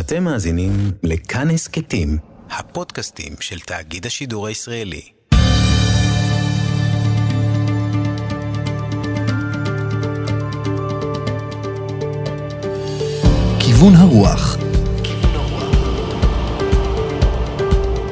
[0.00, 2.18] אתם מאזינים לכאן הסכתים,
[2.50, 5.02] הפודקאסטים של תאגיד השידור הישראלי.
[13.60, 14.56] כיוון הרוח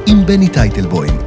[0.06, 1.18] עם בני טייטלבוים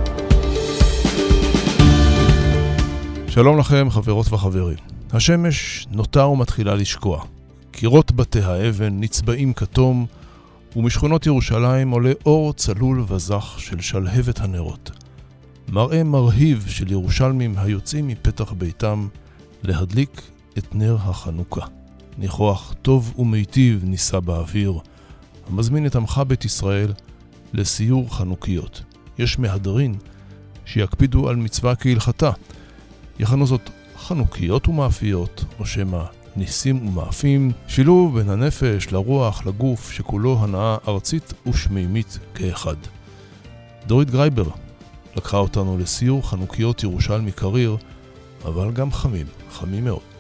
[3.28, 4.78] שלום לכם, חברות וחברים.
[5.12, 7.24] השמש נוטה ומתחילה לשקוע.
[7.72, 10.06] קירות בתי האבן נצבעים כתום,
[10.76, 14.92] ומשכונות ירושלים עולה אור צלול וזך של שלהבת הנרות.
[15.70, 19.08] מראה מרהיב של ירושלמים היוצאים מפתח ביתם
[19.64, 20.22] להדליק
[20.58, 21.66] את נר החנוכה.
[22.18, 24.80] ניחוח טוב ומיטיב נישא באוויר,
[25.48, 26.94] המזמין את עמך בית ישראל
[27.54, 28.84] לסיור חנוכיות.
[29.18, 29.96] יש מהדרין
[30.66, 32.32] שיקפידו על מצווה כהלכתה.
[33.20, 36.04] יכנו זאת חנוכיות ומאפיות, או שמא
[36.36, 42.76] ניסים ומאפים, שילוב בין הנפש לרוח לגוף שכולו הנאה ארצית ושמימית כאחד.
[43.88, 44.50] דורית גרייבר
[45.16, 47.78] לקחה אותנו לסיור חנוכיות ירושלמי קריר,
[48.46, 50.15] אבל גם חמים, חמים מאוד.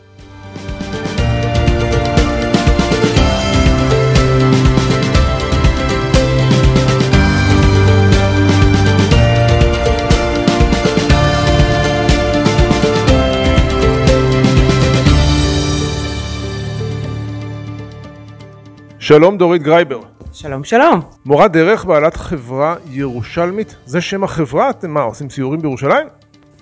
[19.07, 19.99] שלום דורית גרייבר.
[20.33, 21.01] שלום שלום.
[21.25, 24.69] מורת דרך בעלת חברה ירושלמית, זה שם החברה?
[24.69, 26.07] אתם מה, עושים סיורים בירושלים?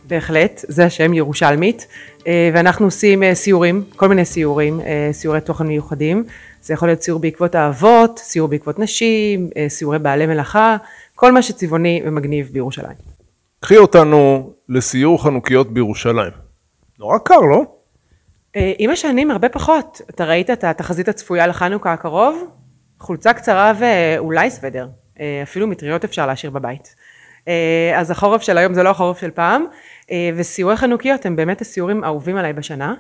[0.08, 1.88] בהחלט, זה השם ירושלמית,
[2.28, 6.24] אה, ואנחנו עושים אה, סיורים, כל מיני סיורים, אה, סיורי תוכן מיוחדים,
[6.62, 10.78] זה יכול להיות סיור בעקבות האבות, סיור בעקבות נשים, סיורי בעלי מלאכה,
[11.16, 12.98] כל מה שצבעוני ומגניב בירושלים.
[13.60, 16.32] קחי אותנו לסיור חנוכיות בירושלים.
[17.00, 17.64] נורא קר, לא?
[18.78, 20.02] עם השנים הרבה פחות.
[20.10, 22.48] אתה ראית את התחזית הצפויה לחנוכה הקרוב?
[23.00, 24.88] חולצה קצרה ואולי סוודר.
[25.44, 26.96] אפילו מטריות אפשר להשאיר בבית.
[27.96, 29.66] אז החורף של היום זה לא החורף של פעם.
[30.36, 32.94] וסיורי חנוכיות הם באמת הסיורים האהובים עליי בשנה.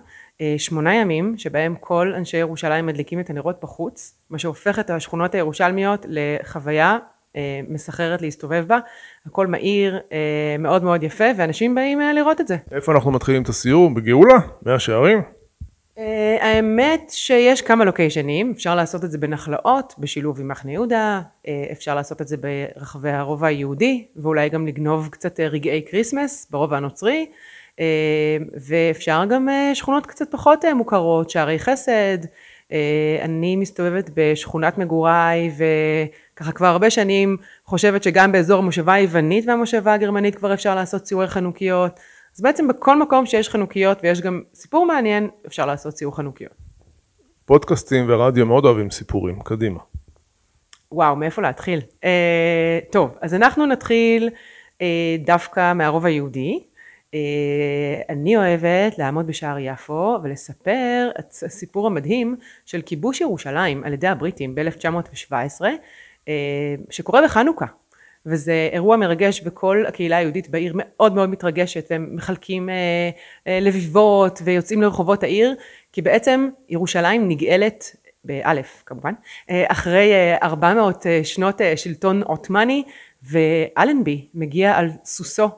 [0.57, 6.05] שמונה ימים שבהם כל אנשי ירושלים מדליקים את הנרות בחוץ, מה שהופך את השכונות הירושלמיות
[6.09, 6.97] לחוויה
[7.69, 8.77] מסחררת להסתובב בה.
[9.25, 9.99] הכל מהיר,
[10.59, 12.57] מאוד מאוד יפה, ואנשים באים לראות את זה.
[12.71, 13.89] איפה אנחנו מתחילים את הסיור?
[13.89, 14.37] בגאולה?
[14.65, 15.21] מאה שערים?
[16.39, 21.21] האמת שיש כמה לוקיישנים, אפשר לעשות את זה בנחלאות, בשילוב עם מחנה יהודה,
[21.71, 27.25] אפשר לעשות את זה ברחבי הרובע היהודי, ואולי גם לגנוב קצת רגעי כריסמס ברובע הנוצרי,
[28.67, 32.17] ואפשר גם שכונות קצת פחות מוכרות, שערי חסד,
[33.21, 40.35] אני מסתובבת בשכונת מגוריי וככה כבר הרבה שנים חושבת שגם באזור המושבה היוונית והמושבה הגרמנית
[40.35, 41.99] כבר אפשר לעשות סיורי חנוכיות,
[42.35, 46.53] אז בעצם בכל מקום שיש חנוכיות ויש גם סיפור מעניין, אפשר לעשות סיור חנוכיות.
[47.45, 49.79] פודקאסטים ורדיו מאוד אוהבים סיפורים, קדימה.
[50.91, 51.81] וואו, מאיפה להתחיל?
[52.03, 54.29] אה, טוב, אז אנחנו נתחיל
[54.81, 56.59] אה, דווקא מהרוב היהודי.
[57.13, 64.07] אה, אני אוהבת לעמוד בשער יפו ולספר את הסיפור המדהים של כיבוש ירושלים על ידי
[64.07, 65.61] הבריטים ב-1917,
[66.27, 66.33] אה,
[66.89, 67.65] שקורה בחנוכה.
[68.25, 72.75] וזה אירוע מרגש וכל הקהילה היהודית בעיר מאוד מאוד מתרגשת והם מחלקים אה,
[73.47, 75.55] אה, לביבות ויוצאים לרחובות העיר
[75.91, 79.13] כי בעצם ירושלים נגאלת באלף כמובן
[79.49, 80.11] אה, אחרי
[80.43, 82.83] 400 שנות שלטון עות'מאני
[83.23, 85.49] ואלנבי מגיע על סוסו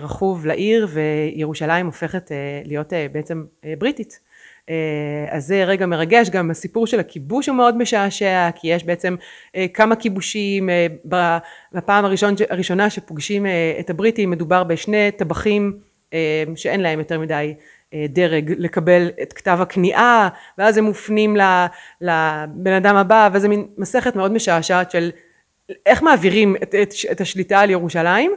[0.00, 2.30] רכוב לעיר וירושלים הופכת
[2.64, 3.44] להיות בעצם
[3.78, 4.20] בריטית.
[4.20, 4.25] אה,
[5.30, 9.16] אז זה רגע מרגש, גם הסיפור של הכיבוש הוא מאוד משעשע, כי יש בעצם
[9.56, 10.86] אה, כמה כיבושים, אה,
[11.72, 13.46] בפעם הראשון, הראשונה שפוגשים
[13.80, 15.78] את הבריטים מדובר בשני טבחים
[16.56, 17.54] שאין להם יותר מדי
[18.08, 20.28] דרג לקבל את כתב הכניעה,
[20.58, 21.36] ואז הם מופנים
[22.00, 25.10] לבן אדם הבא, וזה מין מסכת מאוד משעשעת של
[25.86, 28.32] איך מעבירים את, את, את השליטה על ירושלים,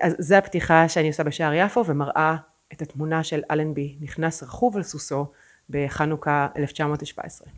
[0.00, 2.36] אז זה הפתיחה שאני עושה בשער יפו ומראה
[2.72, 5.26] את התמונה של אלנבי נכנס רכוב על סוסו
[5.70, 7.48] בחנוכה 1917.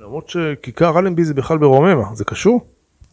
[0.00, 2.60] למרות שכיכר אלנבי זה בכלל ברוממה, זה קשור?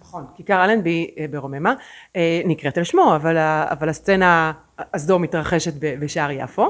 [0.02, 1.74] נכון, כיכר אלנבי אה, ברוממה
[2.16, 3.38] אה, נקראת על שמו, אבל,
[3.70, 4.52] אבל הסצנה
[4.94, 6.70] הזו מתרחשת בשער יפו,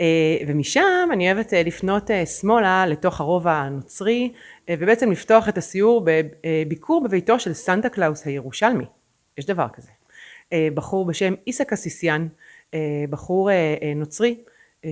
[0.00, 0.06] אה,
[0.46, 2.10] ומשם אני אוהבת לפנות
[2.40, 4.32] שמאלה לתוך הרובע הנוצרי,
[4.70, 8.84] ובעצם לפתוח את הסיור בביקור בביתו של סנטה קלאוס הירושלמי,
[9.38, 9.90] יש דבר כזה.
[10.74, 12.28] בחור בשם איסק אסיסיאן, אה,
[13.10, 14.38] בחור אה, אה, נוצרי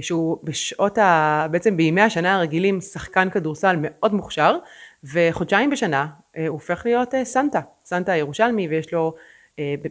[0.00, 1.46] שהוא בשעות ה...
[1.50, 4.56] בעצם בימי השנה הרגילים שחקן כדורסל מאוד מוכשר
[5.04, 9.14] וחודשיים בשנה הוא הופך להיות סנטה, סנטה הירושלמי ויש לו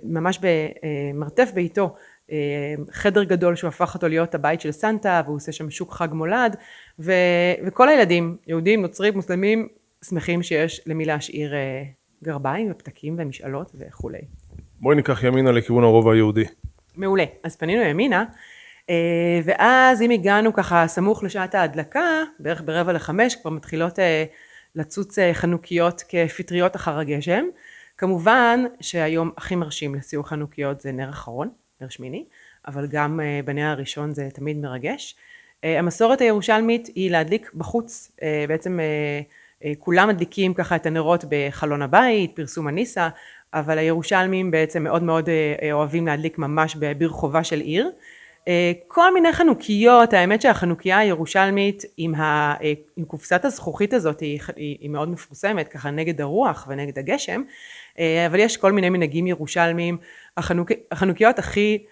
[0.03, 1.95] ממש במרתף ביתו
[2.91, 6.55] חדר גדול שהוא הפך אותו להיות הבית של סנטה והוא עושה שם שוק חג מולד
[6.99, 7.11] ו...
[7.65, 9.67] וכל הילדים יהודים נוצרים מוסלמים
[10.05, 11.83] שמחים שיש למי להשאיר אה,
[12.23, 14.21] גרביים ופתקים ומשאלות וכולי.
[14.81, 16.45] בואי ניקח ימינה לכיוון הרובע היהודי.
[16.97, 17.25] מעולה.
[17.43, 18.25] אז פנינו ימינה,
[18.89, 24.23] אה, ואז אם הגענו ככה סמוך לשעת ההדלקה, בערך ברבע לחמש, כבר מתחילות אה,
[24.75, 27.45] לצוץ אה, חנוכיות כפטריות אחר הגשם.
[27.97, 31.49] כמובן שהיום הכי מרשים לסיור חנוכיות זה נר אחרון,
[31.81, 32.25] נר שמיני,
[32.67, 35.15] אבל גם בנר הראשון זה תמיד מרגש.
[35.63, 38.11] המסורת הירושלמית היא להדליק בחוץ,
[38.47, 38.79] בעצם
[39.79, 43.09] כולם מדליקים ככה את הנרות בחלון הבית, פרסום הניסה,
[43.53, 45.29] אבל הירושלמים בעצם מאוד מאוד
[45.71, 47.91] אוהבים להדליק ממש ברחובה של עיר.
[48.47, 54.39] אה, כל מיני חנוכיות, האמת שהחנוכיה הירושלמית עם, ה, אה, עם קופסת הזכוכית הזאת היא,
[54.55, 57.41] היא, מאוד מפורסמת, ככה נגד הרוח ונגד הגשם,
[57.99, 59.97] אה, אבל יש כל מיני מנהגים ירושלמיים.
[60.37, 61.83] החנוכ, החנוכיות הכי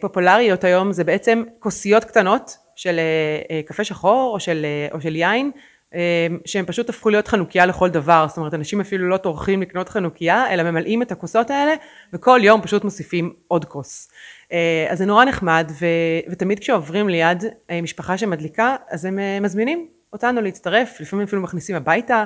[0.00, 3.00] פופולריות היום זה בעצם כוסיות קטנות של
[3.66, 5.50] קפה שחור או של, או של יין,
[6.44, 10.50] שהם פשוט הפכו להיות חנוכיה לכל דבר, זאת אומרת אנשים אפילו לא טורחים לקנות חנוכיה,
[10.50, 11.74] אלא ממלאים את הכוסות האלה
[12.12, 14.10] וכל יום פשוט מוסיפים עוד כוס.
[14.52, 15.86] אה, אז זה נורא נחמד, ו,
[16.30, 21.76] ותמיד כשעוברים ליד אה, משפחה שמדליקה, אז הם אה, מזמינים אותנו להצטרף, לפעמים אפילו מכניסים
[21.76, 22.24] הביתה.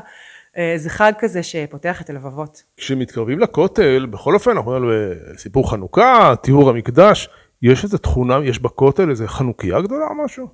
[0.77, 2.63] זה חג כזה שפותח את הלבבות.
[2.77, 7.29] כשמתקרבים לכותל, בכל אופן, אנחנו אומרים סיפור חנוכה, טיהור המקדש,
[7.63, 10.49] יש איזה תכונה, יש בכותל איזה חנוכיה גדולה או משהו?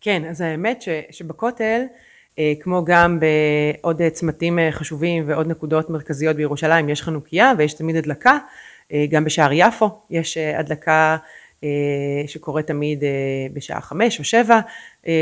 [0.00, 1.80] כן, אז האמת ש, שבכותל,
[2.60, 8.38] כמו גם בעוד צמתים חשובים ועוד נקודות מרכזיות בירושלים, יש חנוכיה ויש תמיד הדלקה.
[8.92, 11.16] אה, גם בשער יפו יש אה, הדלקה
[11.64, 11.68] אה,
[12.26, 13.04] שקורית תמיד
[13.52, 14.60] בשעה חמש או שבע,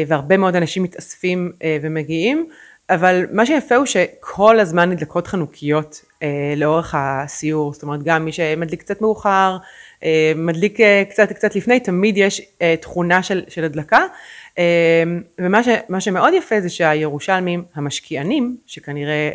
[0.07, 1.53] והרבה מאוד אנשים מתאספים
[1.83, 2.47] ומגיעים,
[2.91, 6.05] אבל מה שיפה הוא שכל הזמן נדלקות חנוכיות
[6.57, 9.57] לאורך הסיור, זאת אומרת גם מי שמדליק קצת מאוחר,
[10.37, 10.79] מדליק
[11.11, 12.41] קצת קצת לפני, תמיד יש
[12.81, 14.01] תכונה של, של הדלקה.
[15.39, 15.69] ומה ש,
[15.99, 19.31] שמאוד יפה זה שהירושלמים המשקיענים, שכנראה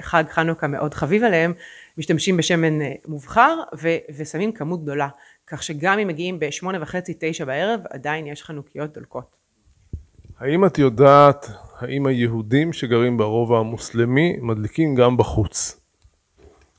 [0.00, 1.52] חג חנוכה מאוד חביב עליהם,
[1.98, 5.08] משתמשים בשמן אה, מובחר ו- ושמים כמות גדולה,
[5.46, 9.36] כך שגם אם מגיעים בשמונה וחצי, תשע בערב, עדיין יש חנוכיות דולקות.
[10.40, 11.46] האם את יודעת,
[11.78, 15.80] האם היהודים שגרים ברובע המוסלמי מדליקים גם בחוץ?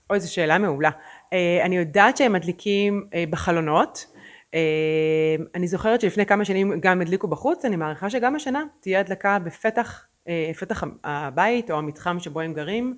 [0.10, 0.90] אוי, זו שאלה מעולה.
[1.34, 4.06] אה, אני יודעת שהם מדליקים אה, בחלונות.
[5.56, 10.06] אני זוכרת שלפני כמה שנים גם הדליקו בחוץ, אני מעריכה שגם השנה תהיה הדלקה בפתח
[10.60, 12.96] פתח הבית או המתחם שבו הם גרים.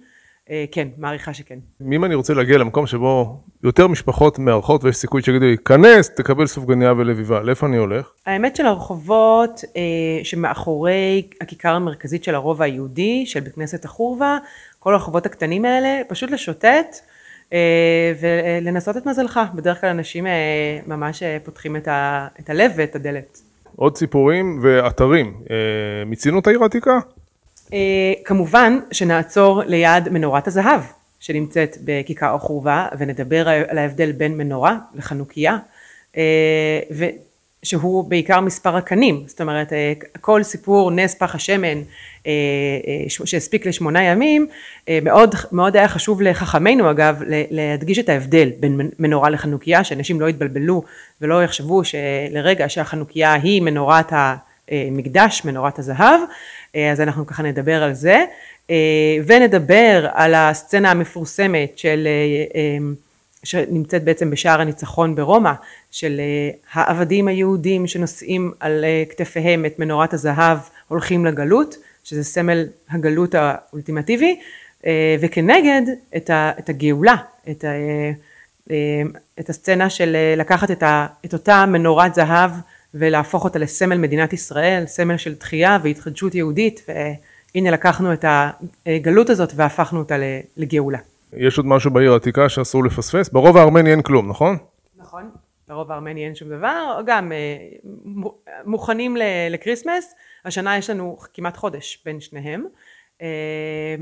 [0.50, 1.60] אה, כן, מעריכה שכן.
[1.92, 6.48] אם אני רוצה להגיע למקום שבו יותר משפחות מארחות ויש סיכוי שיגידו לי, כנס, תקבל
[6.48, 8.12] סופגניה ולביבה, לאיפה אני הולך?
[8.26, 14.38] האמת של הרחובות אה, שמאחורי הכיכר המרכזית של הרובע היהודי, של בית כנסת החורבה,
[14.80, 17.19] כל הרחובות הקטנים האלה, פשוט לשוטט אה,
[18.20, 19.40] ולנסות את מזלך.
[19.56, 20.32] בדרך כלל אנשים אה,
[20.88, 23.42] ממש אה, פותחים את, ה, את הלב ואת הדלת.
[23.76, 25.34] עוד סיפורים ואתרים.
[25.52, 25.56] אה,
[26.06, 27.00] מיצינו את העיר העתיקה?
[27.74, 30.82] אה, כמובן שנעצור ליד מנורת הזהב
[31.20, 35.58] שנמצאת בכיכר החורבה ונדבר על ההבדל בין מנורה לחנוכיה
[36.18, 36.80] אה,
[37.64, 41.82] שהוא בעיקר מספר הקנים זאת אומרת אה, כל סיפור נס פח השמן
[43.08, 44.48] שהספיק לשמונה ימים
[45.02, 50.84] מאוד מאוד היה חשוב לחכמינו אגב להדגיש את ההבדל בין מנורה לחנוכיה שאנשים לא יתבלבלו
[51.22, 51.82] ולא יחשבו
[52.32, 54.12] לרגע שהחנוכיה היא מנורת
[54.72, 56.20] המקדש מנורת הזהב
[56.76, 58.26] אה, אז אנחנו ככה נדבר על זה.
[58.70, 62.08] אה, ונדבר על הסצנה המפורסמת של
[62.56, 62.78] אה,
[63.44, 65.52] שנמצאת בעצם בשער הניצחון ברומא
[65.92, 66.22] של
[66.74, 74.40] העבדים היהודים שנושאים על כתפיהם את מנורת הזהב הולכים לגלות שזה סמל הגלות האולטימטיבי
[75.20, 75.82] וכנגד
[76.18, 77.16] את הגאולה
[77.50, 77.66] את,
[79.40, 80.72] את הסצנה של לקחת
[81.26, 82.52] את אותה מנורת זהב
[82.94, 88.26] ולהפוך אותה לסמל מדינת ישראל, סמל של תחייה והתחדשות יהודית, והנה לקחנו את
[88.86, 90.16] הגלות הזאת והפכנו אותה
[90.58, 91.00] לגאולה.
[91.34, 93.30] יש עוד משהו בעיר העתיקה שאסור לפספס?
[93.30, 94.58] ברוב הארמני אין כלום, נכון?
[94.98, 95.30] נכון,
[95.68, 97.58] ברוב הארמני אין שום דבר, גם אה,
[98.66, 99.18] מוכנים
[99.50, 102.66] לקריסמס, השנה יש לנו כמעט חודש בין שניהם.
[103.22, 103.96] אה,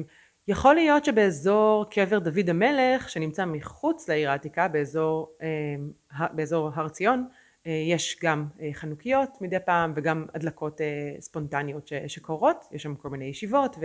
[0.48, 7.28] יכול להיות שבאזור קבר דוד המלך שנמצא מחוץ לעיר העתיקה באזור, אה, באזור הר ציון
[7.66, 10.82] יש גם חנוכיות מדי פעם וגם הדלקות
[11.20, 13.76] ספונטניות שקורות, יש שם כל מיני ישיבות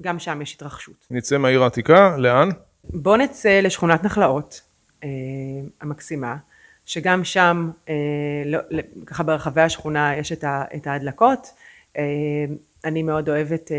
[0.00, 1.06] וגם שם יש התרחשות.
[1.10, 2.48] נצא מהעיר העתיקה, לאן?
[2.84, 4.60] בוא נצא לשכונת נחלאות
[5.80, 6.36] המקסימה,
[6.86, 7.70] שגם שם,
[8.46, 8.58] לא,
[9.06, 10.32] ככה ברחבי השכונה יש
[10.76, 11.48] את ההדלקות.
[12.84, 13.70] אני מאוד אוהבת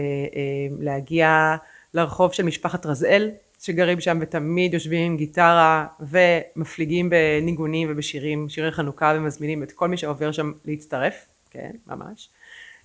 [0.79, 1.55] להגיע
[1.94, 9.13] לרחוב של משפחת רזאל, שגרים שם ותמיד יושבים עם גיטרה ומפליגים בניגונים ובשירים, שירי חנוכה
[9.15, 12.29] ומזמינים את כל מי שעובר שם להצטרף, כן, ממש.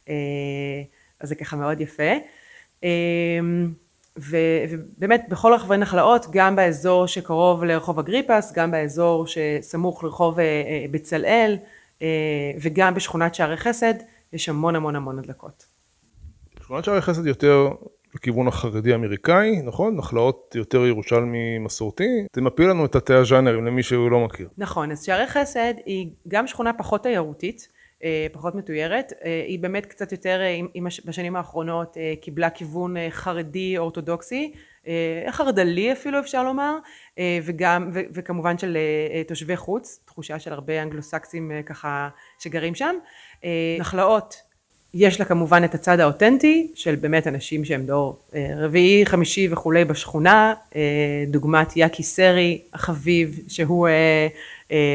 [0.08, 0.14] אה,
[1.20, 2.12] אז זה ככה מאוד יפה.
[4.16, 10.38] ובאמת בכל רחבי נחלאות, גם באזור שקרוב לרחוב אגריפס, גם באזור שסמוך לרחוב
[10.90, 11.56] בצלאל,
[12.62, 13.94] וגם בשכונת שערי חסד,
[14.32, 15.66] יש המון המון המון הדלקות.
[16.62, 17.68] שכונת שערי חסד יותר
[18.14, 19.96] לכיוון החרדי אמריקאי, נכון?
[19.96, 22.26] נחלאות יותר ירושלמי מסורתי.
[22.32, 24.48] תמפי לנו את התאי הז'אנרים למי שהוא לא מכיר.
[24.58, 27.79] נכון, אז שערי חסד היא גם שכונה פחות תיירותית, אה,
[28.32, 30.60] פחות מתוירת, אה, היא באמת קצת יותר, אה,
[31.04, 34.52] בשנים האחרונות קיבלה כיוון חרדי אורתודוקסי,
[35.30, 36.76] חרד"לי אפילו אפשר לומר,
[37.42, 38.78] וגם, ו, וכמובן של
[39.28, 42.94] תושבי חוץ, תחושה של הרבה אנגלוסקסים ככה שגרים שם.
[43.78, 44.50] נחלאות.
[44.94, 49.84] יש לה כמובן את הצד האותנטי של באמת אנשים שהם דור אה, רביעי, חמישי וכולי
[49.84, 54.26] בשכונה, אה, דוגמת יאקי סרי החביב שהוא אה,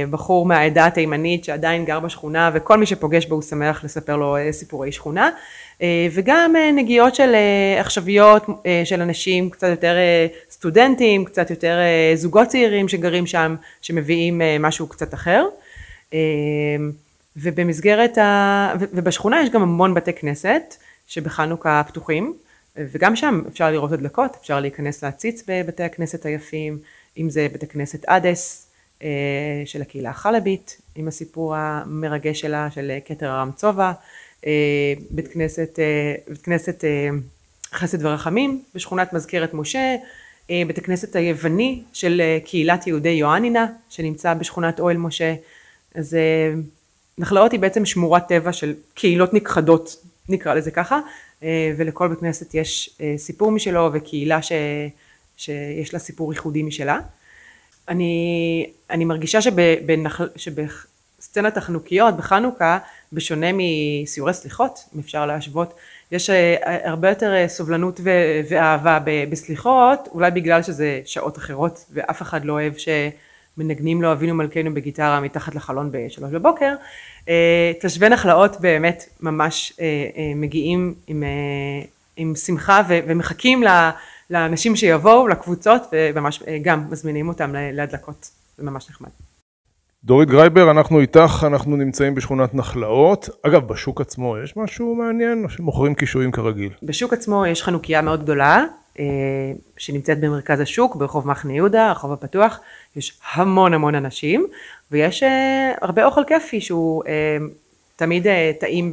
[0.09, 4.91] בחור מהעדה התימנית שעדיין גר בשכונה וכל מי שפוגש בו הוא שמח לספר לו סיפורי
[4.91, 5.29] שכונה.
[6.11, 7.35] וגם נגיעות של
[7.79, 8.45] עכשוויות
[8.85, 9.95] של אנשים קצת יותר
[10.51, 11.77] סטודנטים, קצת יותר
[12.15, 15.45] זוגות צעירים שגרים שם שמביאים משהו קצת אחר.
[17.37, 18.73] ובמסגרת ה...
[18.79, 20.75] ובשכונה יש גם המון בתי כנסת
[21.07, 22.33] שבחנוכה פתוחים,
[22.77, 26.77] וגם שם אפשר לראות הדלקות, אפשר להיכנס להציץ בבתי הכנסת היפים,
[27.17, 28.64] אם זה בית הכנסת אדס אה,
[29.65, 33.91] של הקהילה החלבית, עם הסיפור המרגש שלה, של כתר הרם צובע,
[34.45, 36.83] אה, בית כנסת, אה, בית כנסת
[37.73, 39.95] חסד ורחמים בשכונת מזכרת משה,
[40.49, 45.35] בית הכנסת היווני של קהילת יהודי יואנינה, שנמצא בשכונת אוהל משה,
[45.95, 46.17] אז
[47.17, 49.95] נחלאות היא בעצם שמורת טבע של קהילות נכחדות,
[50.29, 50.99] נקרא לזה ככה,
[51.43, 54.51] אה, ולכל בית כנסת יש אה, סיפור משלו וקהילה ש,
[55.37, 56.99] שיש לה סיפור ייחודי משלה.
[57.89, 62.77] אני, אני מרגישה שבנחל, שבסצנת החנוכיות בחנוכה,
[63.13, 65.73] בשונה מסיורי סליחות, אם אפשר להשוות,
[66.11, 67.99] יש אה, הרבה יותר סובלנות
[68.49, 68.99] ואהבה
[69.29, 72.89] בסליחות, אולי בגלל שזה שעות אחרות ואף אחד לא אוהב ש...
[73.57, 76.73] מנגנים לו אבינו מלכנו בגיטרה מתחת לחלון בשלוש בבוקר.
[77.29, 79.85] אה, תושבי נחלאות באמת ממש אה,
[80.17, 81.23] אה, מגיעים עם,
[82.17, 83.63] עם שמחה ומחכים
[84.29, 89.09] לאנשים שיבואו, לקבוצות, וממש גם מזמינים אותם להדלקות, זה ממש נחמד.
[90.03, 93.29] דורית גרייבר, אנחנו איתך, אנחנו נמצאים בשכונת נחלאות.
[93.41, 96.69] אגב, בשוק עצמו יש משהו מעניין או שמוכרים קישואים כרגיל?
[96.83, 98.63] בשוק עצמו יש חנוכיה מאוד גדולה,
[99.77, 102.59] שנמצאת במרכז השוק, ברחוב מחנה יהודה, הרחוב הפתוח.
[102.95, 104.47] יש המון המון אנשים,
[104.91, 105.25] ויש אה,
[105.81, 107.03] הרבה אוכל כיפי שהוא
[107.95, 108.91] תמיד uh, טעים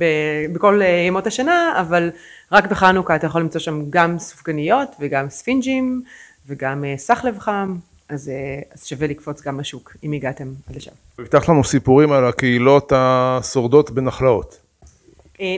[0.53, 2.11] בכל uh, ימות השנה, אבל
[2.53, 6.03] רק בחנוכה אתה יכול למצוא שם גם סופגניות וגם ספינג'ים
[6.47, 7.77] וגם uh, סחלב חם,
[8.09, 8.31] אז,
[8.75, 10.91] אז שווה לקפוץ גם לשוק, אם הגעתם עד לשם.
[11.19, 14.59] הבטח לנו סיפורים על הקהילות השורדות בנחלאות.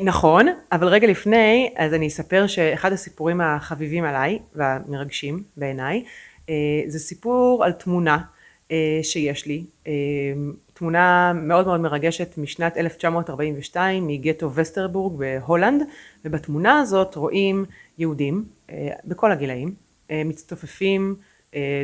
[0.03, 6.05] נכון, אבל רגע לפני, אז אני אספר שאחד הסיפורים החביבים עליי והמרגשים בעיניי,
[6.87, 8.19] זה סיפור על תמונה
[8.71, 9.93] אה, שיש לי, אה,
[10.75, 15.83] תמונה מאוד מאוד מרגשת משנת 1942 מגטו וסטרבורג בהולנד,
[16.25, 17.65] ובתמונה הזאת רואים
[17.99, 19.75] יהודים אה, בכל הגילאים,
[20.11, 21.17] מצטופפים,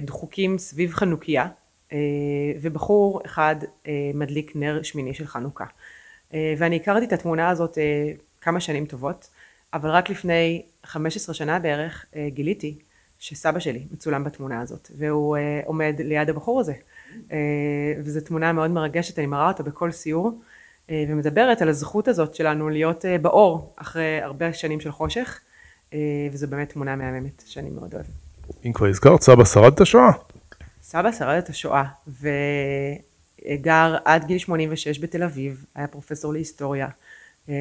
[0.02, 1.49] דחוקים סביב חנוכיה,
[2.61, 3.56] ובחור אחד
[4.14, 5.64] מדליק נר שמיני של חנוכה.
[6.32, 7.78] ואני הכרתי את התמונה הזאת
[8.40, 9.30] כמה שנים טובות,
[9.75, 12.78] אבל רק לפני 15 שנה בערך גיליתי
[13.18, 16.75] שסבא שלי מצולם בתמונה הזאת, והוא עומד ליד הבחור הזה.
[17.31, 17.33] Uh,
[18.05, 20.41] וזו תמונה מאוד מרגשת, אני מראה אותה בכל סיור,
[20.87, 25.41] uh, ומדברת על הזכות הזאת שלנו להיות uh, באור אחרי הרבה שנים של חושך,
[26.33, 28.09] וזו באמת תמונה מהממת שאני מאוד אוהבת.
[28.67, 30.11] אם כבר הזכרת, סבא שרד את השואה?
[30.83, 36.89] סבא שרד את השואה, וגר עד גיל 86 בתל אביב, היה פרופסור להיסטוריה.
[37.49, 37.55] אה,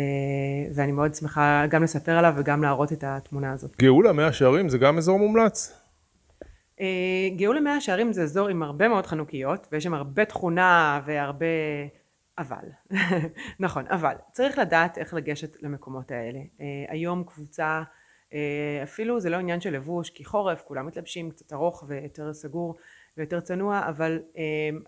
[0.74, 3.72] ואני מאוד שמחה גם לספר עליו וגם להראות את התמונה הזאת.
[3.82, 5.79] גאולה מאה שערים זה גם אזור מומלץ?
[6.82, 11.46] אה, גאולה מאה שערים זה אזור עם הרבה מאוד חנוכיות ויש שם הרבה תכונה והרבה
[12.38, 12.66] אבל,
[13.60, 14.16] נכון, אבל.
[14.32, 16.40] צריך לדעת איך לגשת למקומות האלה.
[16.62, 17.84] אה, היום קבוצה,
[18.84, 22.76] אפילו זה לא עניין של לבוש, כי חורף, כולם מתלבשים קצת ארוך ויותר סגור,
[23.20, 24.44] ויותר צנוע, אבל אה,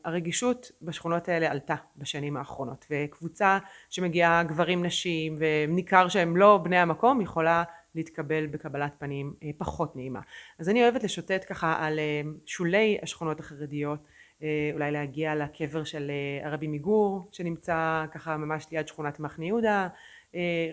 [0.06, 3.58] הרגישות בשכונות האלה עלתה בשנים האחרונות, וקבוצה
[3.90, 7.64] שמגיעה גברים נשים וניכר שהם לא בני המקום יכולה
[7.96, 10.20] להתקבל בקבלת פנים אה, פחות נעימה.
[10.60, 14.00] אז אני אוהבת לשוטט ככה על אה, שולי השכונות החרדיות,
[14.44, 16.12] אה, אולי להגיע לקבר של
[16.44, 19.88] הרבי מגור שנמצא ככה ממש ליד שכונת מחנה יהודה,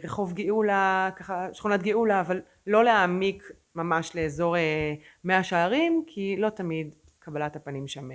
[0.04, 4.94] רחוב גאולה, ככה שכונת גאולה, אבל לא להעמיק ממש לאזור אה,
[5.24, 8.08] מאה שערים, כי לא תמיד קבלת הפנים שם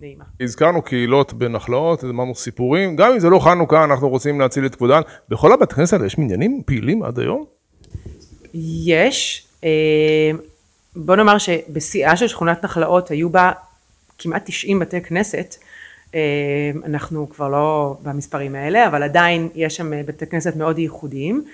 [0.00, 0.24] נעימה.
[0.40, 5.00] הזכרנו קהילות בנחלאות, אמרנו סיפורים, גם אם זה לא חנוכה, אנחנו רוצים להציל את כבודן.
[5.28, 7.57] בכל הבית כנסת יש מניינים פעילים עד היום?
[8.54, 10.30] יש, אה,
[10.96, 13.52] בוא נאמר שבשיאה של שכונת נחלאות היו בה
[14.18, 15.56] כמעט 90 בתי כנסת,
[16.14, 16.20] אה,
[16.84, 21.44] אנחנו כבר לא במספרים האלה, אבל עדיין יש שם בתי כנסת מאוד ייחודיים.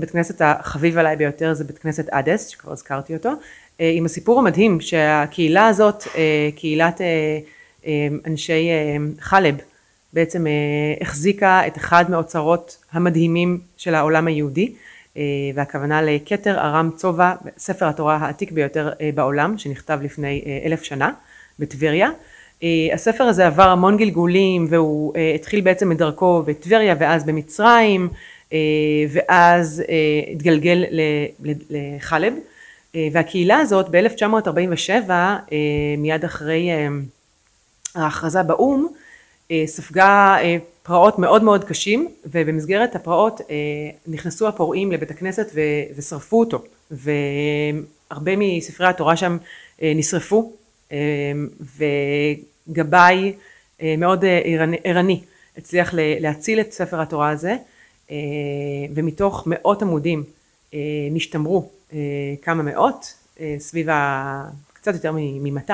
[0.00, 3.30] בית כנסת החביב עליי ביותר זה בית כנסת אדס, שכבר הזכרתי אותו,
[3.78, 6.04] עם הסיפור המדהים שהקהילה הזאת,
[6.56, 7.00] קהילת
[8.26, 8.68] אנשי
[9.20, 9.54] חלב,
[10.12, 10.46] בעצם
[11.00, 14.74] החזיקה את אחד מאוצרות המדהימים של העולם היהודי.
[15.16, 15.22] אה,
[15.54, 21.10] והכוונה לכתר ארם צובע, ספר התורה העתיק ביותר אה, בעולם, שנכתב לפני אה, אלף שנה
[21.58, 22.10] בטבריה.
[22.94, 28.08] הספר הזה עבר המון גלגולים והוא התחיל בעצם את דרכו בטבריה ואז במצרים
[29.12, 29.82] ואז
[30.32, 30.84] התגלגל
[31.70, 32.34] לחלב
[32.94, 35.10] והקהילה הזאת ב-1947
[35.98, 36.70] מיד אחרי
[37.94, 38.86] ההכרזה באו"ם
[39.66, 40.36] ספגה
[40.82, 43.56] פרעות מאוד מאוד קשים ובמסגרת הפרעות אה,
[44.06, 45.52] נכנסו הפורעים לבית הכנסת
[45.96, 49.36] ושרפו אותו והרבה מספרי התורה שם
[49.82, 50.52] אה, נשרפו
[50.92, 50.98] אה,
[52.68, 53.32] וגבאי
[53.98, 54.24] מאוד
[54.84, 55.20] ערני
[55.56, 57.56] הצליח להציל את ספר התורה הזה
[58.94, 60.24] ומתוך מאות עמודים
[61.10, 61.70] נשתמרו
[62.42, 63.14] כמה מאות
[63.58, 63.88] סביב.
[64.72, 65.72] קצת יותר מ-200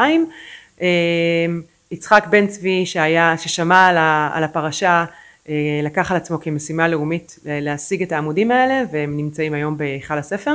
[1.96, 3.88] יצחק בן צבי שהיה, ששמע
[4.34, 5.04] על הפרשה
[5.48, 10.54] אה, לקח על עצמו כמשימה לאומית להשיג את העמודים האלה והם נמצאים היום בהיכל הספר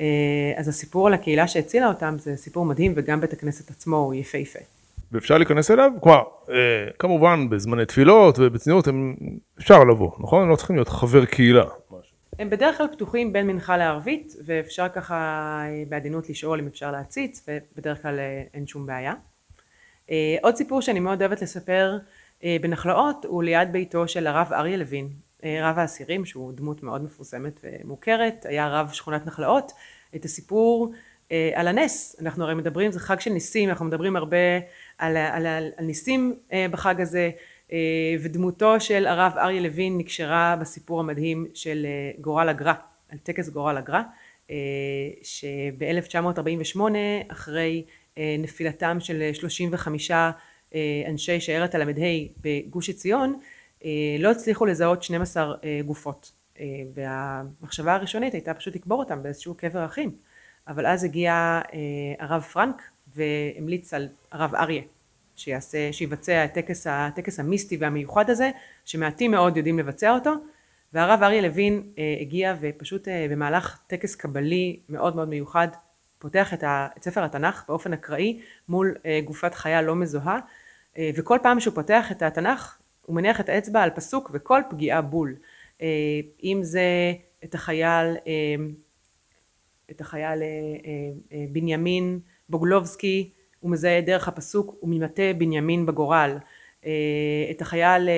[0.00, 0.04] אה,
[0.56, 4.58] אז הסיפור על הקהילה שהצילה אותם זה סיפור מדהים וגם בית הכנסת עצמו הוא יפהפה.
[5.12, 5.90] ואפשר להיכנס אליו?
[6.00, 6.54] כלומר, אה,
[6.98, 9.16] כמובן בזמני תפילות ובצניעות הם
[9.58, 10.42] אפשר לבוא, נכון?
[10.42, 11.64] הם לא צריכים להיות חבר קהילה.
[12.38, 18.02] הם בדרך כלל פתוחים בין מנחה לערבית ואפשר ככה בעדינות לשאול אם אפשר להציץ ובדרך
[18.02, 18.18] כלל
[18.54, 19.12] אין שום בעיה.
[20.10, 21.98] אה, עוד סיפור שאני מאוד אוהבת לספר
[22.44, 25.08] אה, בנחלאות הוא ליד ביתו של הרב אריה לוין,
[25.44, 29.72] אה, רב האסירים שהוא דמות מאוד מפורסמת ומוכרת, היה רב שכונת נחלאות,
[30.16, 30.92] את הסיפור
[31.54, 34.36] על הנס, אנחנו הרי מדברים, זה חג של ניסים, אנחנו מדברים הרבה
[34.98, 36.34] על, על, על, על ניסים
[36.70, 37.30] בחג הזה
[38.22, 41.86] ודמותו של הרב אריה לוין נקשרה בסיפור המדהים של
[42.20, 42.72] גורל הגר"א,
[43.08, 44.02] על טקס גורל הגר"א,
[45.22, 46.80] שב-1948
[47.28, 47.84] אחרי
[48.38, 50.10] נפילתם של 35
[50.74, 51.84] אה, אנשי שיירת הל"ה
[52.40, 53.40] בגוש עציון
[53.84, 55.54] אה, לא הצליחו לזהות 12
[55.86, 56.32] גופות.
[56.94, 60.10] והמחשבה הראשונית הייתה פשוט לקבור אותם באיזשהו קבר אחים.
[60.68, 61.60] אבל אז הגיע
[62.18, 62.82] הרב פרנק
[63.14, 64.82] והמליץ על הרב אריה
[65.36, 68.50] שיעשה, שיבצע את הטקס, הטקס המיסטי והמיוחד הזה
[68.84, 70.32] שמעטים מאוד יודעים לבצע אותו.
[70.92, 71.82] והרב אריה לוין
[72.20, 75.68] הגיע ופשוט במהלך טקס קבלי מאוד מאוד מיוחד
[76.20, 80.38] פותח את, ה, את ספר התנ"ך באופן אקראי מול אה, גופת חיה לא מזוהה
[80.98, 85.02] אה, וכל פעם שהוא פותח את התנ"ך הוא מניח את האצבע על פסוק וכל פגיעה
[85.02, 85.36] בול.
[85.82, 85.86] אה,
[86.44, 87.12] אם זה
[87.44, 88.16] את החייל
[89.90, 90.42] את החייל
[91.52, 93.30] בנימין בוגלובסקי
[93.60, 96.38] הוא מזהה דרך הפסוק וממטה בנימין בגורל
[97.50, 98.08] את החייל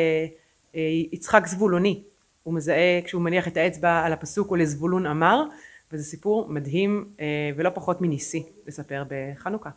[1.12, 2.02] יצחק זבולוני
[2.42, 5.44] הוא מזהה כשהוא מניח את האצבע על הפסוק ולזבולון אמר
[5.92, 9.70] וזה סיפור מדהים אה, ולא פחות מניסי לספר בחנוכה.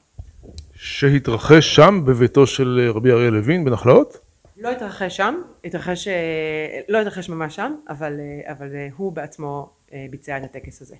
[0.73, 4.17] שהתרחש שם בביתו של רבי אריה לוין בנחלאות?
[4.58, 9.69] לא התרחש שם, התרחש, אה, לא התרחש ממש שם, אבל, אה, אבל הוא בעצמו
[10.10, 10.95] ביצע את הטקס הזה.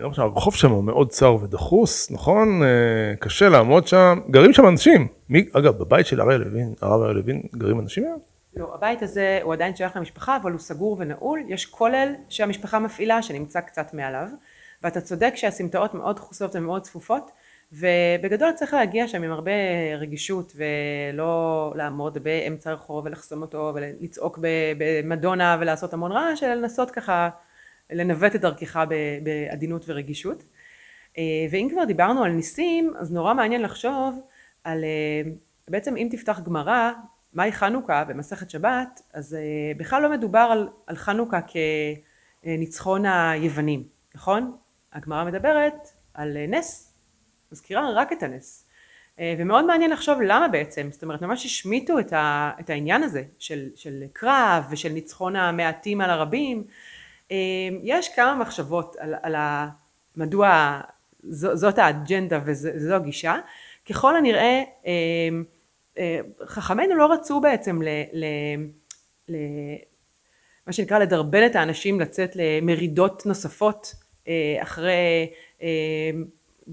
[0.00, 2.62] לא משנה, הרחוב שם הוא מאוד צר ודחוס, נכון?
[3.20, 5.08] קשה לעמוד שם, גרים שם אנשים.
[5.28, 8.33] מי, אגב, בבית של אריה לוין, הרב אריה לוין, גרים אנשים היום?
[8.56, 13.22] לא, הבית הזה הוא עדיין שייך למשפחה אבל הוא סגור ונעול, יש כולל שהמשפחה מפעילה
[13.22, 14.28] שנמצא קצת מעליו.
[14.82, 17.30] ואתה צודק שהסמטאות מאוד דחוסות ומאוד צפופות
[17.72, 19.50] ובגדול צריך להגיע שם עם הרבה
[19.98, 24.38] רגישות ולא לעמוד באמצע הרחוב ולחסום אותו ולצעוק
[24.78, 27.28] במדונה ולעשות המון רעש אלא לנסות ככה
[27.90, 28.84] לנווט את דרכך
[29.22, 30.44] בעדינות ורגישות.
[31.50, 34.20] ואם כבר דיברנו על ניסים אז נורא מעניין לחשוב
[34.64, 34.84] על
[35.68, 36.92] בעצם אם תפתח גמרא
[37.34, 41.38] מהי חנוכה במסכת שבת, אז אה, בכלל לא מדובר על, על חנוכה
[42.42, 43.82] כניצחון היוונים,
[44.14, 44.56] נכון?
[44.92, 46.94] הגמרא מדברת על אה, נס,
[47.52, 48.66] מזכירה רק את הנס.
[49.20, 53.22] אה, ומאוד מעניין לחשוב למה בעצם, זאת אומרת ממש השמיטו את, ה, את העניין הזה
[53.38, 56.64] של, של קרב ושל ניצחון המעטים על הרבים.
[57.82, 59.68] יש כמה מחשבות על, על ה,
[60.16, 60.80] מדוע
[61.30, 63.36] זאת האג'נדה וזו הגישה.
[63.88, 64.62] ככל הנראה
[66.46, 68.24] חכמינו לא רצו בעצם ל, ל,
[69.28, 69.36] ל,
[70.66, 73.94] מה שנקרא לדרבן את האנשים לצאת למרידות נוספות
[74.28, 75.30] אה, אחרי
[75.62, 76.10] אה,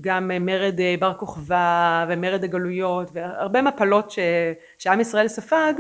[0.02, 4.20] גם מרד אה, בר כוכבא ומרד הגלויות והרבה מפלות ש,
[4.78, 5.74] שעם ישראל ספג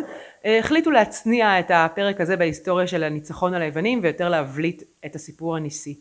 [0.46, 6.00] החליטו להצניע את הפרק הזה בהיסטוריה של הניצחון על היוונים ויותר להבליט את הסיפור הניסי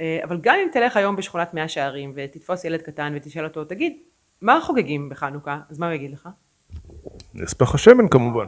[0.00, 3.96] אה, אבל גם אם תלך היום בשכונת מאה שערים ותתפוס ילד קטן ותשאל אותו, תגיד,
[4.40, 5.60] מה חוגגים בחנוכה?
[5.70, 6.28] אז מה הוא יגיד לך?
[7.34, 8.44] נס פח השמן כמובן.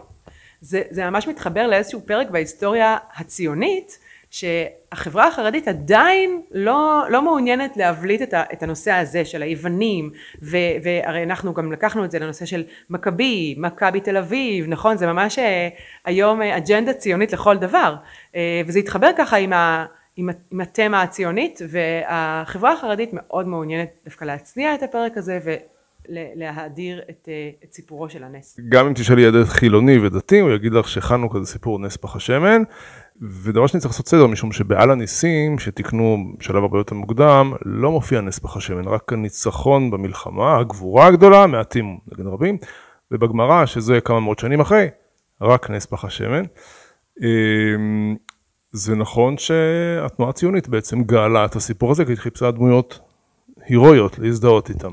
[0.61, 3.99] זה, זה ממש מתחבר לאיזשהו פרק בהיסטוריה הציונית,
[4.33, 10.11] שהחברה החרדית עדיין לא, לא מעוניינת להבליט את, ה, את הנושא הזה של היוונים,
[10.43, 14.97] ו, והרי אנחנו גם לקחנו את זה לנושא של מכבי, מכבי תל אביב, נכון?
[14.97, 15.69] זה ממש אה,
[16.05, 17.95] היום אה, אג'נדה ציונית לכל דבר,
[18.37, 24.25] אה, וזה התחבר ככה עם, ה, עם, עם התמה הציונית, והחברה החרדית מאוד מעוניינת דווקא
[24.25, 25.39] להצניע את הפרק הזה.
[26.09, 27.29] להאדיר את,
[27.65, 28.61] את סיפורו של הנס.
[28.69, 32.63] גם אם תשאלי ילד חילוני ודתי, הוא יגיד לך שחנוכה זה סיפור נס פח השמן,
[33.21, 38.21] ודבר שני צריך לעשות סדר, משום שבעל הניסים, שתיקנו בשלב הרבה יותר מוקדם, לא מופיע
[38.21, 42.59] נס פח השמן, רק הניצחון במלחמה, הגבורה הגדולה, מעטים נגד רבים,
[43.11, 44.89] ובגמרא, שזה כמה מאות שנים אחרי,
[45.41, 46.43] רק נס פח השמן.
[47.23, 48.17] אמ,
[48.73, 53.01] זה נכון שהתנועה הציונית בעצם גאלה את הסיפור הזה, כי היא חיפשה דמויות
[53.67, 54.93] הירואיות להזדהות איתם.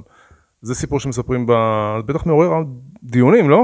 [0.62, 1.52] זה סיפור שמספרים, ב...
[2.06, 2.64] בטח מעורר
[3.04, 3.64] דיונים, לא?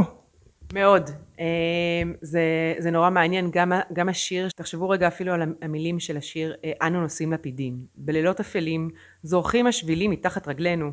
[0.73, 1.09] מאוד.
[1.39, 6.55] אמ, זה, זה נורא מעניין, גם, גם השיר, תחשבו רגע אפילו על המילים של השיר
[6.65, 8.89] אה, אנו נושאים לפידים, בלילות אפלים
[9.23, 10.91] זורחים השבילים מתחת רגלינו,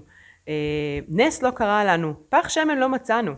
[0.49, 3.33] אה, נס לא קרה לנו, פח שמן לא מצאנו,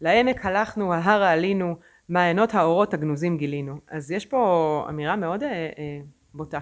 [0.00, 1.76] לעמק הלכנו, ההרה עלינו,
[2.08, 3.76] מעיינות האורות הגנוזים גילינו.
[3.90, 6.00] אז יש פה אמירה מאוד אה, אה,
[6.34, 6.58] בוטה.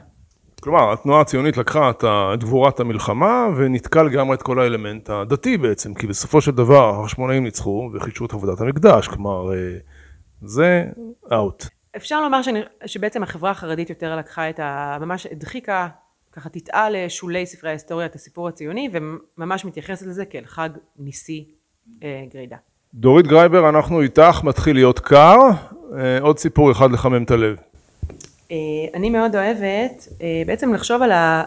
[0.65, 2.05] כלומר, התנועה הציונית לקחה את
[2.41, 7.91] גבורת המלחמה וניתקה לגמרי את כל האלמנט הדתי בעצם, כי בסופו של דבר החשמונאים ניצחו
[7.93, 9.77] וחידשו את עבודת המקדש, כלומר, אה,
[10.43, 10.85] זה
[11.33, 11.65] אאוט.
[11.97, 14.97] אפשר לומר שאני, שבעצם החברה החרדית יותר לקחה את ה...
[15.01, 15.89] ממש הדחיקה,
[16.33, 21.49] ככה תטעה לשולי ספרי ההיסטוריה את הסיפור הציוני, וממש מתייחסת לזה כאל חג ניסי
[22.03, 22.57] אה, גרידא.
[22.95, 25.37] דורית גרייבר, אנחנו איתך, מתחיל להיות קר.
[25.99, 27.57] אה, עוד סיפור אחד לחמם את הלב.
[28.51, 28.57] אה,
[28.95, 31.45] אני מאוד אוהבת אה, בעצם לחשוב על, ה,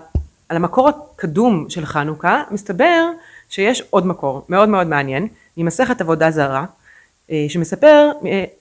[0.49, 3.05] על המקור הקדום של חנוכה, מסתבר
[3.49, 6.65] שיש עוד מקור מאוד מאוד מעניין, ממסכת עבודה זרה,
[7.31, 8.11] אה, שמספר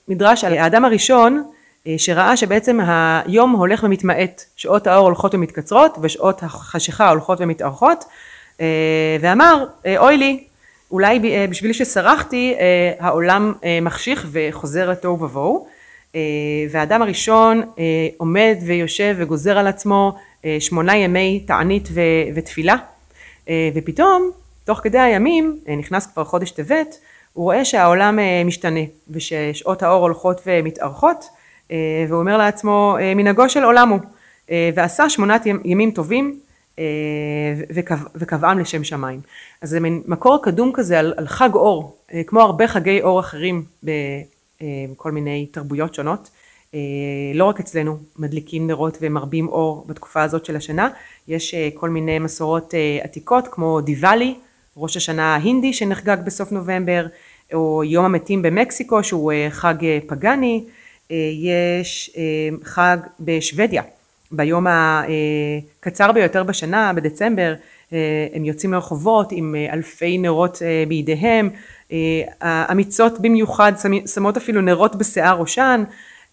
[0.08, 1.50] מדרש על האדם הראשון
[1.96, 2.78] שראה שבעצם
[3.26, 8.04] היום הולך ומתמעט, שעות האור הולכות ומתקצרות ושעות החשיכה הולכות ומתארכות,
[9.20, 9.64] ואמר
[9.98, 10.44] אוי לי,
[10.90, 12.54] אולי בשביל שסרחתי
[12.98, 15.66] העולם מחשיך וחוזר לתוהו ובוהו
[16.70, 21.88] והאדם הראשון אה, עומד ויושב וגוזר על עצמו אה, שמונה ימי תענית
[22.34, 22.76] ותפילה
[23.74, 24.30] ופתאום
[24.64, 26.98] תוך כדי הימים נכנס כבר חודש טבת
[27.32, 31.28] הוא רואה שהעולם משתנה וששעות האור הולכות ומתארכות
[32.08, 33.98] והוא אומר לעצמו מנהגו של עולם הוא
[34.74, 36.40] ועשה שמונת ימים טובים
[38.14, 39.20] וקבעם לשם שמיים.
[39.62, 43.64] אז זה מין מקור קדום כזה על, על חג אור, כמו הרבה חגי אור אחרים
[43.88, 43.92] אה,
[44.96, 46.30] כל מיני תרבויות שונות.
[46.74, 46.80] אה,
[47.34, 50.88] לא רק אצלנו מדליקים נרות ומרבים אור בתקופה הזאת של השנה,
[51.28, 54.34] יש אה, כל מיני מסורות עתיקות כמו דיוואלי,
[54.76, 57.06] ראש השנה ההינדי שנחגג בסוף נובמבר,
[57.54, 59.74] או יום המתים במקסיקו שהוא חג
[60.06, 60.64] פגאני,
[61.40, 62.16] יש
[62.62, 63.82] חג בשוודיה,
[64.32, 64.66] ביום
[65.80, 67.54] הקצר ביותר בשנה, בדצמבר,
[68.32, 71.50] הם יוצאים לרחובות עם אלפי נרות בידיהם,
[72.40, 73.72] האמיצות אה, במיוחד
[74.14, 75.84] שמות אפילו נרות בשיער ראשן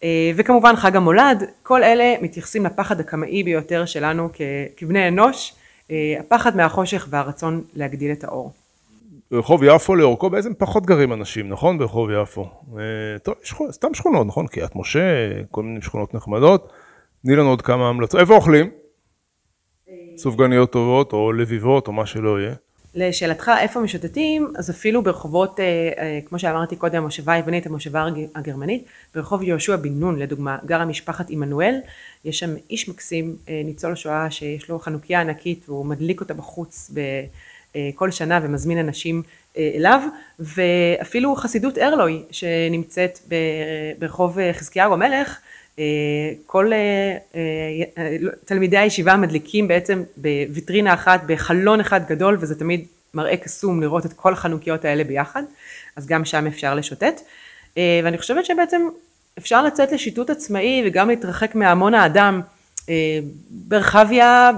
[0.04, 4.30] אה, וכמובן חג המולד כל אלה מתייחסים לפחד הקמאי ביותר שלנו
[4.78, 5.54] כבני אנוש
[5.92, 8.52] אה, הפחד מהחושך והרצון להגדיל את האור.
[9.32, 11.78] ברחוב יפו לאורכו בעצם פחות גרים אנשים נכון?
[11.78, 12.50] ברחוב יפו.
[13.24, 13.36] טוב
[13.72, 14.48] סתם שכונות נכון?
[14.48, 15.00] קריית משה
[15.52, 16.72] כל מיני שכונות נחמדות.
[17.26, 18.22] תני לנו עוד כמה המלצות.
[18.22, 18.70] איפה אוכלים?
[20.18, 22.54] סופגניות טובות או לביבות או מה שלא יהיה
[22.96, 25.66] לשאלתך איפה משוטטים, אז אפילו ברחובות, אה,
[25.98, 31.26] אה, כמו שאמרתי קודם, המושבה היוונית, המושבה הגרמנית, ברחוב יהושע בן נון לדוגמה, גרה משפחת
[31.30, 31.76] עמנואל,
[32.26, 36.92] יש שם איש מקסים, אה, ניצול שואה שיש לו חנוכיה ענקית והוא מדליק אותה בחוץ
[37.96, 39.22] כל שנה ומזמין אנשים
[39.58, 40.02] אליו,
[40.40, 43.20] ואפילו חסידות ארלוי שנמצאת
[44.00, 45.40] ברחוב חזקיהו המלך,
[46.46, 46.72] כל
[48.46, 54.14] תלמידי הישיבה מדליקים בעצם בוויטרינה אחת, בחלון אחד גדול, וזה תמיד מראה קסום לראות את
[54.14, 55.44] כל החנוכיות האלה ביחד,
[55.96, 57.22] אז גם שם אפשר לשוטט.
[57.78, 58.82] ואני חושבת שבעצם
[59.38, 62.42] אפשר לצאת לשיטוט עצמאי וגם להתרחק מהמון האדם
[63.50, 64.52] ברחביה,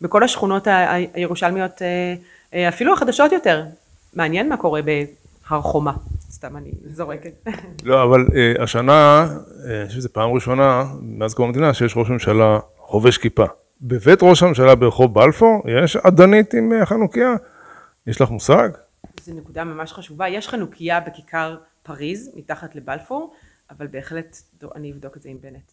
[0.00, 0.66] בכל השכונות
[1.14, 1.82] הירושלמיות,
[2.68, 3.64] אפילו החדשות יותר.
[4.14, 5.92] מעניין מה קורה בהר חומה.
[6.42, 7.48] סתם אני זורקת.
[7.84, 12.10] לא, אבל uh, השנה, אה, אני חושב שזו פעם ראשונה מאז קום המדינה שיש ראש
[12.10, 13.44] ממשלה חובש כיפה.
[13.80, 17.34] בבית ראש הממשלה ברחוב בלפור יש עדנית עם uh, חנוכיה?
[18.06, 18.68] יש לך מושג?
[19.20, 20.28] זו נקודה ממש חשובה.
[20.28, 23.34] יש חנוכיה בכיכר פריז, מתחת לבלפור,
[23.70, 24.36] אבל בהחלט
[24.74, 25.72] אני אבדוק את זה עם בנט.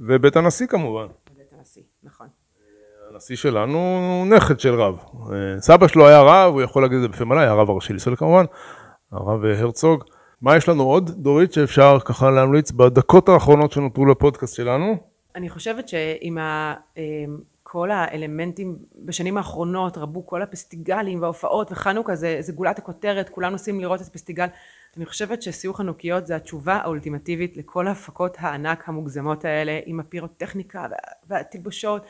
[0.00, 1.06] ובית הנשיא כמובן.
[1.36, 2.26] בית הנשיא, נכון.
[3.10, 4.98] הנשיא שלנו הוא נכד של רב.
[5.32, 7.92] אה, סבא שלו היה רב, הוא יכול להגיד את זה בפה מלא, היה הרב הראשי
[7.92, 8.44] לישראל כמובן,
[9.16, 10.04] הרב הרצוג.
[10.42, 14.96] מה יש לנו עוד, דורית, שאפשר ככה להמליץ בדקות האחרונות שנותרו לפודקאסט שלנו?
[15.34, 16.38] אני חושבת שעם.
[16.96, 17.02] אמ,
[17.68, 23.80] כל האלמנטים בשנים האחרונות, רבו כל הפסטיגלים וההופעות וחנוכה זה, זה גולת הכותרת, כולם נוסעים
[23.80, 24.46] לראות את הפסטיגל.
[24.96, 30.86] אני חושבת שסיור חנוכיות זה התשובה האולטימטיבית לכל הפקות הענק המוגזמות האלה עם הפירוטכניקה
[31.28, 32.02] והתלבושות.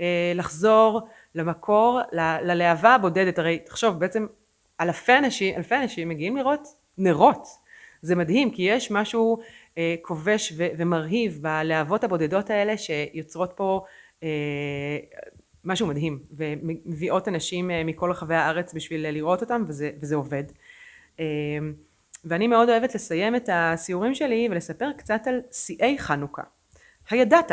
[0.00, 1.00] אה, לחזור
[1.34, 2.00] למקור,
[2.42, 3.38] ללהבה הבודדת.
[3.38, 4.26] הרי תחשוב, בעצם
[4.80, 7.46] אלפי אנשים, אלפי אנשים מגיעים לראות נרות.
[8.02, 9.38] זה מדהים, כי יש משהו
[9.78, 13.84] אה, כובש ומרהיב בלהבות הבודדות האלה שיוצרות פה
[14.22, 14.28] אה,
[15.64, 20.44] משהו מדהים, ומביאות אנשים מכל רחבי הארץ בשביל לראות אותם, וזה, וזה עובד.
[22.24, 26.42] ואני מאוד אוהבת לסיים את הסיורים שלי ולספר קצת על שיאי חנוכה.
[27.10, 27.52] הידעת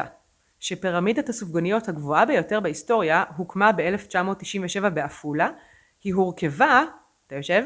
[0.59, 5.49] שפירמידת הסופגניות הגבוהה ביותר בהיסטוריה הוקמה ב-1997 בעפולה,
[6.03, 6.83] היא הורכבה,
[7.31, 7.63] אתה יושב?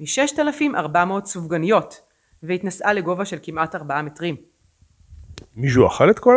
[0.00, 2.00] מ-6,400 סופגניות
[2.42, 4.36] והתנסעה לגובה של כמעט 4 מטרים.
[5.56, 6.36] מישהו אכל את כל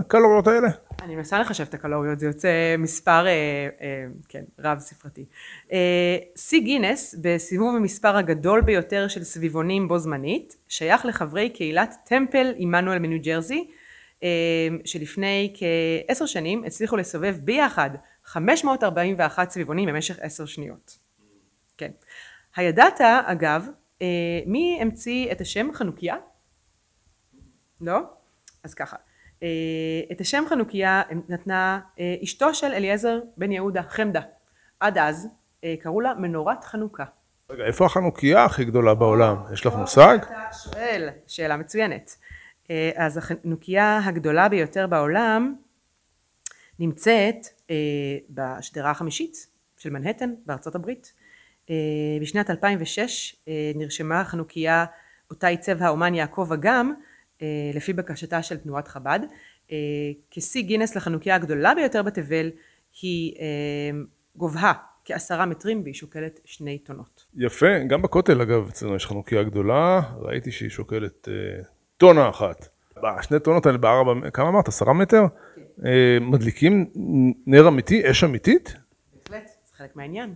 [0.00, 0.68] הקלוריות האלה?
[1.02, 3.32] אני מנסה לחשב את הקלוריות, זה יוצא מספר, אה,
[3.80, 5.24] אה, כן, רב ספרתי.
[5.72, 12.52] אה, שיא גינס, בסיבוב המספר הגדול ביותר של סביבונים בו זמנית, שייך לחברי קהילת טמפל
[12.56, 13.70] עמנואל מניו ג'רזי,
[14.22, 14.28] אמ,
[14.84, 17.90] שלפני כעשר שנים הצליחו לסובב ביחד
[18.24, 21.05] 541 סביבונים במשך עשר שניות.
[21.78, 21.90] כן.
[22.56, 23.68] הידעת אגב
[24.02, 26.16] אה, מי המציא את השם חנוכיה?
[27.80, 27.98] לא?
[28.64, 28.96] אז ככה.
[29.42, 29.48] אה,
[30.12, 34.20] את השם חנוכיה נתנה אה, אשתו של אליעזר בן יהודה, חמדה.
[34.80, 35.28] עד אז
[35.80, 37.04] קראו לה מנורת חנוכה.
[37.50, 39.36] רגע, איפה החנוכיה הכי גדולה בעולם?
[39.52, 40.18] יש לך מושג?
[40.22, 42.16] אתה שואל, שאלה מצוינת.
[42.94, 45.54] אז החנוכיה הגדולה ביותר בעולם
[46.78, 47.46] נמצאת
[48.30, 51.12] בשדרה החמישית של מנהטן בארצות הברית.
[51.70, 51.74] אה,
[52.20, 53.36] בשנת 2006
[53.74, 54.84] נרשמה חנוכיה
[55.30, 56.92] אותה עיצב האומן יעקב אגם
[57.74, 59.20] לפי בקשתה של תנועת חב"ד.
[60.30, 62.50] כשיא גינס לחנוכיה הגדולה ביותר בתבל
[63.02, 63.34] היא
[64.36, 64.72] גובהה
[65.04, 67.24] כעשרה מטרים והיא שוקלת שני טונות.
[67.36, 71.28] יפה, גם בכותל אגב אצלנו יש חנוכיה גדולה, ראיתי שהיא שוקלת
[71.96, 72.68] טונה אחת.
[73.02, 74.68] בשני טונות האלה בארבע, כמה אמרת?
[74.68, 75.22] עשרה מטר?
[75.54, 75.62] כן.
[75.86, 76.86] אה, מדליקים
[77.46, 78.76] נר אמיתי, אש אמיתית?
[79.30, 80.34] בהחלט, זה חלק מהעניין.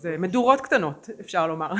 [0.00, 1.72] זה מדורות קטנות, אפשר לומר.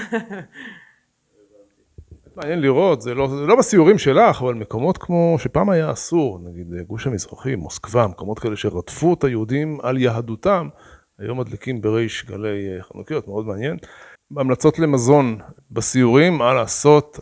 [2.36, 6.66] מעניין לראות, זה לא, זה לא בסיורים שלך, אבל מקומות כמו שפעם היה אסור, נגיד
[6.86, 10.68] גוש המזרחי, מוסקבה, מקומות כאלה שרדפו את היהודים על יהדותם,
[11.18, 13.76] היום מדליקים בריש גלי אה, חנוכיות, מאוד מעניין.
[14.36, 15.38] המלצות למזון
[15.70, 17.18] בסיורים, מה לעשות,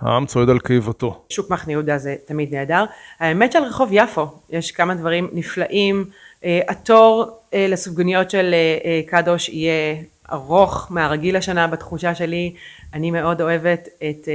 [0.00, 1.24] העם צועד על קיבתו.
[1.28, 2.84] שוק מחנה יהודה זה תמיד נהדר.
[3.20, 6.04] האמת של רחוב יפו, יש כמה דברים נפלאים.
[6.44, 9.96] אה, התור אה, לסופגניות של אה, קדוש יהיה
[10.32, 12.54] ארוך מהרגיל השנה בתחושה שלי.
[12.94, 14.28] אני מאוד אוהבת את,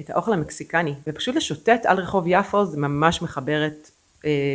[0.00, 3.90] את האוכל המקסיקני, ופשוט לשוטט על רחוב יפו זה ממש מחבר את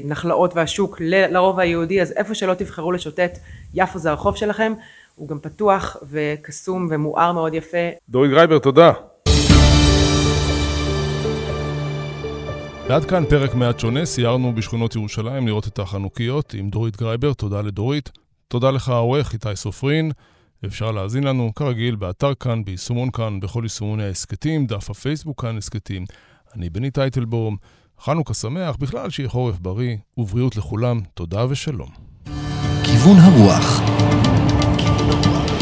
[0.05, 3.37] נחלאות והשוק לרובע היהודי, אז איפה שלא תבחרו לשוטט,
[3.73, 4.73] יפו זה הרחוב שלכם.
[5.15, 7.77] הוא גם פתוח וקסום ומואר מאוד יפה.
[8.09, 8.91] דורית גרייבר, תודה.
[12.89, 17.61] ועד כאן פרק מעט שונה, סיירנו בשכונות ירושלים לראות את החנוכיות עם דורית גרייבר, תודה
[17.61, 18.09] לדורית.
[18.47, 20.11] תודה לך העורך איתי סופרין.
[20.65, 26.05] אפשר להאזין לנו, כרגיל, באתר כאן, ביישומון כאן, בכל יישומוני ההסכתים, דף הפייסבוק כאן הסכתים.
[26.55, 27.55] אני בני טייטלבורם,
[27.99, 31.89] חנוכה שמח, בכלל שיהיה חורף בריא, ובריאות לכולם, תודה ושלום.
[32.83, 33.81] כיוון הרוח.
[34.77, 35.56] כיוון הרוח